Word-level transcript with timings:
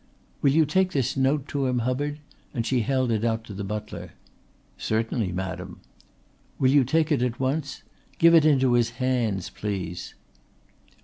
"Will 0.41 0.49
you 0.49 0.65
take 0.65 0.93
this 0.93 1.15
note 1.15 1.47
to 1.49 1.67
him, 1.67 1.77
Hubbard?" 1.85 2.17
and 2.55 2.65
she 2.65 2.79
held 2.81 3.11
it 3.11 3.23
out 3.23 3.43
to 3.43 3.53
the 3.53 3.63
butler. 3.63 4.13
"Certainly, 4.75 5.31
madam." 5.31 5.79
"Will 6.57 6.71
you 6.71 6.83
take 6.83 7.11
it 7.11 7.21
at 7.21 7.39
once? 7.39 7.83
Give 8.17 8.33
it 8.33 8.43
into 8.43 8.73
his 8.73 8.89
hands, 8.97 9.51
please." 9.51 10.15